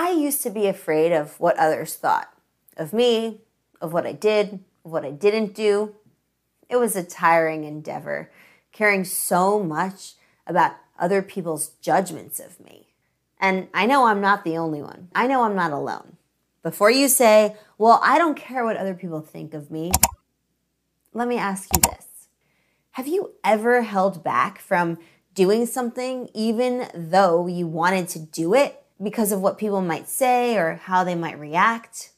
[0.00, 2.32] I used to be afraid of what others thought
[2.76, 3.40] of me,
[3.80, 5.96] of what I did, of what I didn't do.
[6.68, 8.30] It was a tiring endeavor,
[8.70, 10.14] caring so much
[10.46, 12.94] about other people's judgments of me.
[13.40, 15.08] And I know I'm not the only one.
[15.16, 16.16] I know I'm not alone.
[16.62, 19.90] Before you say, well, I don't care what other people think of me,
[21.12, 22.06] let me ask you this
[22.92, 24.98] Have you ever held back from
[25.34, 30.56] doing something even though you wanted to do it because of what people might say
[30.56, 32.12] or how they might react?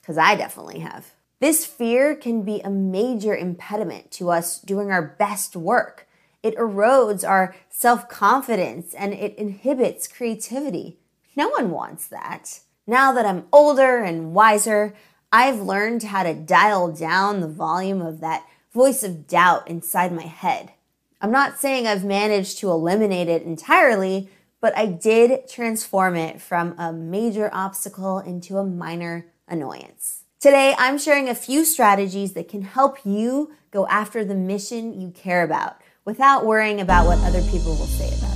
[0.00, 1.12] Because I definitely have.
[1.40, 6.06] This fear can be a major impediment to us doing our best work.
[6.42, 10.98] It erodes our self confidence and it inhibits creativity.
[11.36, 12.60] No one wants that.
[12.86, 14.94] Now that I'm older and wiser,
[15.32, 20.26] I've learned how to dial down the volume of that voice of doubt inside my
[20.26, 20.72] head.
[21.20, 24.28] I'm not saying I've managed to eliminate it entirely,
[24.60, 30.24] but I did transform it from a major obstacle into a minor annoyance.
[30.38, 35.10] Today, I'm sharing a few strategies that can help you go after the mission you
[35.10, 38.29] care about without worrying about what other people will say about you.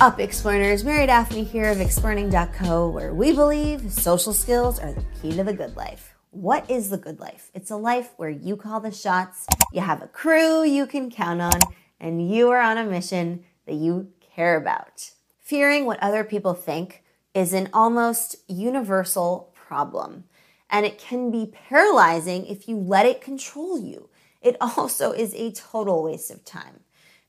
[0.00, 0.82] Up, Explearners?
[0.82, 5.52] Mary Daphne here of Explearning.co, where we believe social skills are the key to the
[5.52, 6.14] good life.
[6.30, 7.50] What is the good life?
[7.52, 11.42] It's a life where you call the shots, you have a crew you can count
[11.42, 11.60] on,
[12.00, 15.10] and you are on a mission that you care about.
[15.38, 17.02] Fearing what other people think
[17.34, 20.24] is an almost universal problem,
[20.70, 24.08] and it can be paralyzing if you let it control you.
[24.40, 26.80] It also is a total waste of time.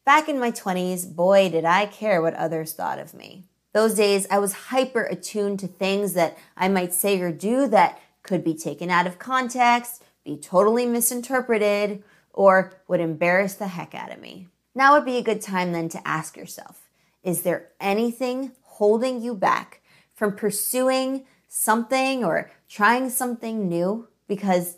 [0.04, 3.44] Back in my 20s, boy, did I care what others thought of me.
[3.72, 8.00] Those days, I was hyper attuned to things that I might say or do that
[8.24, 14.12] could be taken out of context, be totally misinterpreted, or would embarrass the heck out
[14.12, 14.48] of me.
[14.74, 16.90] Now would be a good time then to ask yourself
[17.24, 19.82] is there anything holding you back
[20.16, 24.78] from pursuing something or trying something new because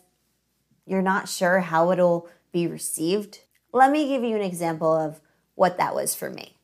[0.85, 3.39] you're not sure how it'll be received?
[3.75, 5.19] Let me give you an example of
[5.55, 6.57] what that was for me.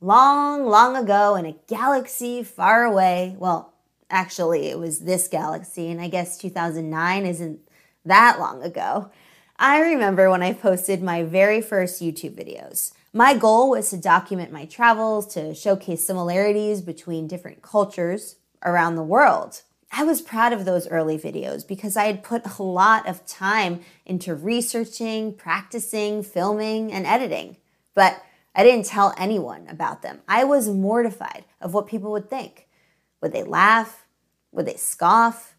[0.00, 3.74] Long, long ago in a galaxy far away, well,
[4.10, 7.60] actually, it was this galaxy, and I guess 2009 isn't
[8.04, 9.10] that long ago.
[9.56, 12.92] I remember when I posted my very first YouTube videos.
[13.12, 19.02] My goal was to document my travels, to showcase similarities between different cultures around the
[19.02, 19.62] world.
[19.90, 23.80] I was proud of those early videos because I had put a lot of time
[24.04, 27.56] into researching, practicing, filming, and editing.
[27.94, 28.22] But
[28.54, 30.20] I didn't tell anyone about them.
[30.28, 32.68] I was mortified of what people would think.
[33.20, 34.04] Would they laugh?
[34.52, 35.54] Would they scoff?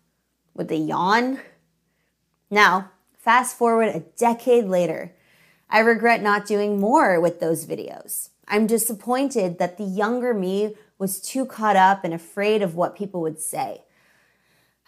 [0.54, 1.40] Would they yawn?
[2.52, 5.14] Now, fast forward a decade later,
[5.70, 8.30] I regret not doing more with those videos.
[8.48, 13.22] I'm disappointed that the younger me was too caught up and afraid of what people
[13.22, 13.84] would say.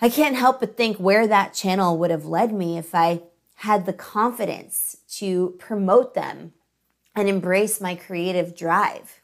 [0.03, 3.21] I can't help but think where that channel would have led me if I
[3.57, 6.53] had the confidence to promote them
[7.15, 9.21] and embrace my creative drive.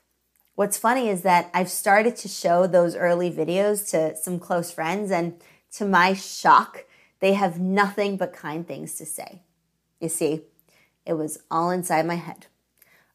[0.53, 5.09] What's funny is that I've started to show those early videos to some close friends,
[5.09, 5.41] and
[5.73, 6.85] to my shock,
[7.21, 9.41] they have nothing but kind things to say.
[9.99, 10.41] You see,
[11.07, 12.45] it was all inside my head.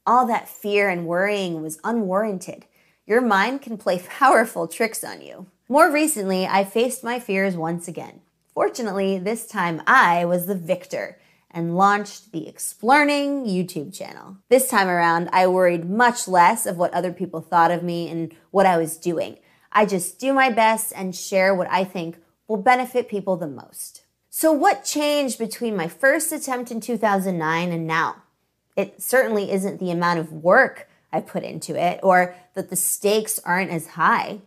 [0.04, 2.66] All that fear and worrying was unwarranted.
[3.06, 5.46] Your mind can play powerful tricks on you.
[5.72, 8.20] More recently, I faced my fears once again.
[8.52, 11.18] Fortunately, this time I was the victor
[11.50, 14.36] and launched the Explearning YouTube channel.
[14.50, 18.36] This time around, I worried much less of what other people thought of me and
[18.50, 19.38] what I was doing.
[19.72, 24.02] I just do my best and share what I think will benefit people the most.
[24.28, 28.16] So, what changed between my first attempt in 2009 and now?
[28.76, 33.38] It certainly isn't the amount of work I put into it or that the stakes
[33.38, 34.40] aren't as high.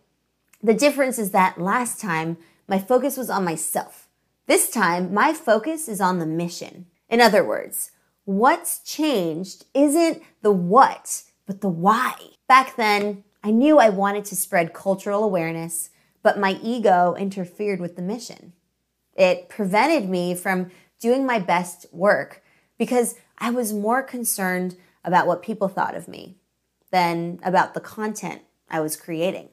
[0.65, 2.37] The difference is that last time
[2.67, 4.07] my focus was on myself.
[4.47, 6.87] This time, my focus is on the mission.
[7.07, 7.91] In other words,
[8.23, 12.15] what's changed isn't the what, but the why.
[12.47, 15.91] Back then, I knew I wanted to spread cultural awareness,
[16.23, 18.53] but my ego interfered with the mission.
[19.13, 22.41] It prevented me from doing my best work
[22.79, 26.37] because I was more concerned about what people thought of me
[26.89, 29.49] than about the content I was creating.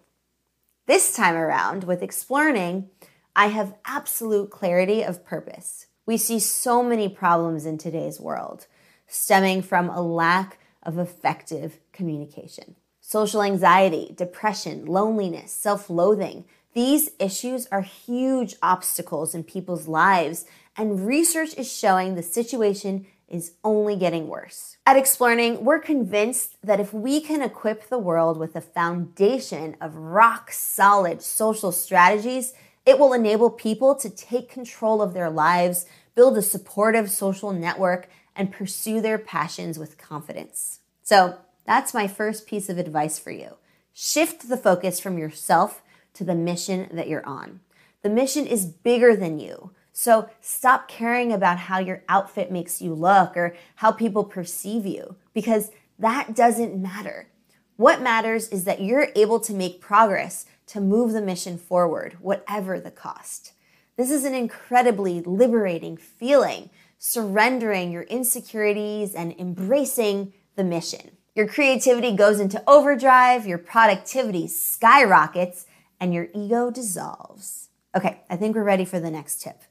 [0.86, 2.88] This time around, with Explearning,
[3.36, 5.86] I have absolute clarity of purpose.
[6.06, 8.66] We see so many problems in today's world
[9.06, 12.74] stemming from a lack of effective communication.
[13.00, 20.46] Social anxiety, depression, loneliness, self loathing, these issues are huge obstacles in people's lives,
[20.76, 24.76] and research is showing the situation is only getting worse.
[24.86, 29.96] At Explearning, we're convinced that if we can equip the world with a foundation of
[29.96, 32.52] rock solid social strategies,
[32.84, 38.08] it will enable people to take control of their lives, build a supportive social network,
[38.36, 40.80] and pursue their passions with confidence.
[41.02, 43.56] So, that's my first piece of advice for you.
[43.92, 45.82] Shift the focus from yourself
[46.14, 47.60] to the mission that you're on.
[48.02, 49.70] The mission is bigger than you.
[49.92, 55.16] So stop caring about how your outfit makes you look or how people perceive you
[55.34, 57.28] because that doesn't matter.
[57.76, 62.80] What matters is that you're able to make progress to move the mission forward, whatever
[62.80, 63.52] the cost.
[63.96, 71.18] This is an incredibly liberating feeling, surrendering your insecurities and embracing the mission.
[71.34, 75.66] Your creativity goes into overdrive, your productivity skyrockets,
[76.00, 77.68] and your ego dissolves.
[77.94, 79.62] Okay, I think we're ready for the next tip.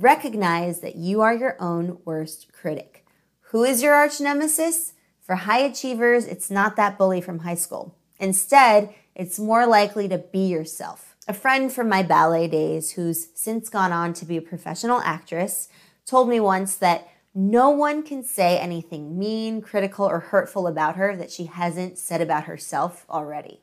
[0.00, 3.04] Recognize that you are your own worst critic.
[3.50, 4.92] Who is your arch nemesis?
[5.20, 7.96] For high achievers, it's not that bully from high school.
[8.20, 11.16] Instead, it's more likely to be yourself.
[11.26, 15.68] A friend from my ballet days, who's since gone on to be a professional actress,
[16.06, 21.16] told me once that no one can say anything mean, critical, or hurtful about her
[21.16, 23.62] that she hasn't said about herself already.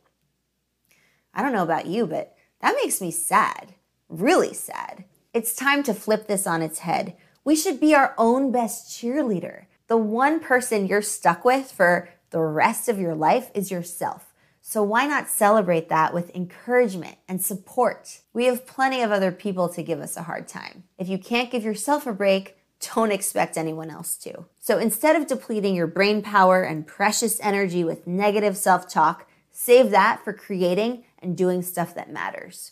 [1.34, 3.76] I don't know about you, but that makes me sad,
[4.10, 5.06] really sad.
[5.36, 7.14] It's time to flip this on its head.
[7.44, 9.66] We should be our own best cheerleader.
[9.88, 14.34] The one person you're stuck with for the rest of your life is yourself.
[14.62, 18.22] So why not celebrate that with encouragement and support?
[18.32, 20.86] We have plenty of other people to give us a hard time.
[20.98, 22.56] If you can't give yourself a break,
[22.96, 24.46] don't expect anyone else to.
[24.62, 29.92] So instead of depleting your brain power and precious energy with negative self talk, save
[29.92, 32.72] that for creating and doing stuff that matters.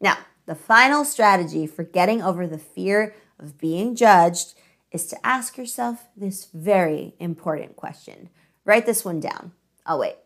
[0.00, 0.18] Now,
[0.50, 4.54] the final strategy for getting over the fear of being judged
[4.90, 8.28] is to ask yourself this very important question.
[8.64, 9.52] Write this one down.
[9.86, 10.16] I'll wait.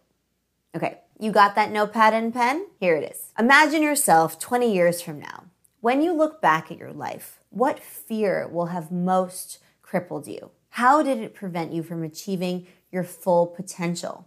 [0.74, 2.68] Okay, you got that notepad and pen?
[2.80, 3.32] Here it is.
[3.38, 5.44] Imagine yourself 20 years from now.
[5.82, 10.52] When you look back at your life, what fear will have most crippled you?
[10.70, 14.26] How did it prevent you from achieving your full potential?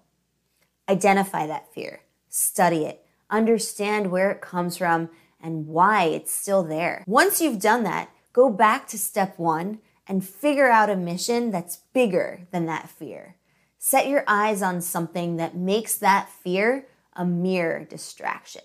[0.87, 5.09] Identify that fear, study it, understand where it comes from,
[5.41, 7.03] and why it's still there.
[7.07, 11.81] Once you've done that, go back to step one and figure out a mission that's
[11.93, 13.35] bigger than that fear.
[13.77, 18.61] Set your eyes on something that makes that fear a mere distraction.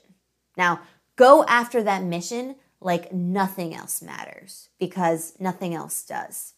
[0.56, 0.80] Now,
[1.16, 6.54] go after that mission like nothing else matters because nothing else does.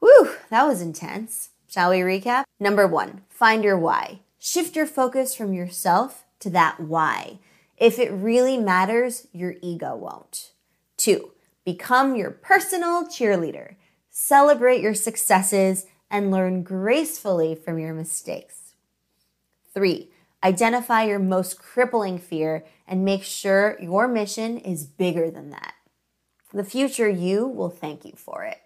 [0.00, 1.50] Whew, that was intense.
[1.68, 2.44] Shall we recap?
[2.58, 4.20] Number one, find your why.
[4.38, 7.38] Shift your focus from yourself to that why.
[7.80, 10.52] If it really matters, your ego won't.
[10.98, 11.32] Two,
[11.64, 13.76] become your personal cheerleader.
[14.10, 18.74] Celebrate your successes and learn gracefully from your mistakes.
[19.72, 20.10] Three,
[20.44, 25.72] identify your most crippling fear and make sure your mission is bigger than that.
[26.52, 28.58] The future you will thank you for it.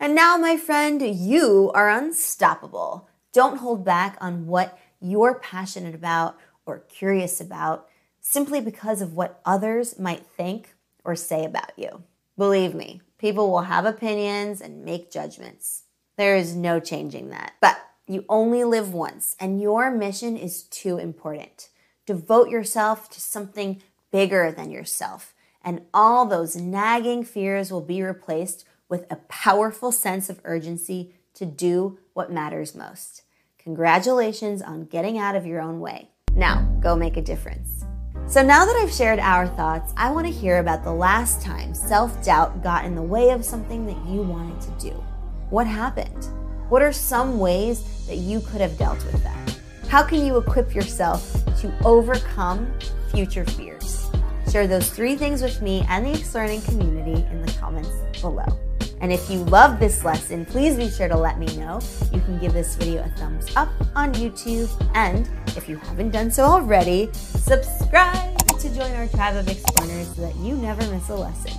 [0.00, 3.08] And now, my friend, you are unstoppable.
[3.32, 6.36] Don't hold back on what you're passionate about
[6.66, 7.88] or curious about
[8.26, 10.74] simply because of what others might think
[11.04, 12.02] or say about you.
[12.38, 15.82] Believe me, people will have opinions and make judgments.
[16.16, 17.52] There is no changing that.
[17.60, 21.68] But you only live once, and your mission is too important.
[22.06, 28.64] Devote yourself to something bigger than yourself, and all those nagging fears will be replaced
[28.88, 33.22] with a powerful sense of urgency to do what matters most.
[33.58, 36.08] Congratulations on getting out of your own way.
[36.34, 37.83] Now, go make a difference.
[38.26, 41.74] So, now that I've shared our thoughts, I want to hear about the last time
[41.74, 45.04] self doubt got in the way of something that you wanted to do.
[45.50, 46.26] What happened?
[46.70, 49.58] What are some ways that you could have dealt with that?
[49.88, 52.72] How can you equip yourself to overcome
[53.12, 54.06] future fears?
[54.50, 57.90] Share those three things with me and the Explearning community in the comments
[58.20, 58.46] below.
[59.00, 61.80] And if you love this lesson, please be sure to let me know.
[62.12, 64.70] You can give this video a thumbs up on YouTube.
[64.94, 70.22] And if you haven't done so already, subscribe to join our tribe of Explearners so
[70.22, 71.52] that you never miss a lesson.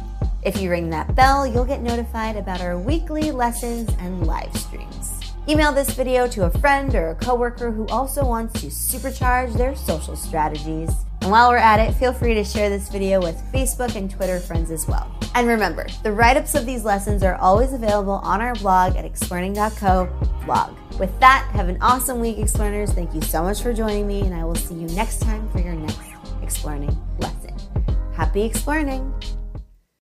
[0.43, 5.11] If you ring that bell, you'll get notified about our weekly lessons and live streams.
[5.47, 9.75] Email this video to a friend or a coworker who also wants to supercharge their
[9.75, 10.91] social strategies.
[11.21, 14.39] And while we're at it, feel free to share this video with Facebook and Twitter
[14.39, 15.14] friends as well.
[15.35, 19.03] And remember, the write ups of these lessons are always available on our blog at
[19.03, 20.09] explearning.co
[20.45, 20.77] blog.
[20.97, 22.93] With that, have an awesome week, Explearners.
[22.93, 25.59] Thank you so much for joining me, and I will see you next time for
[25.59, 25.99] your next
[26.41, 27.53] Explearning lesson.
[28.13, 29.13] Happy Explearning!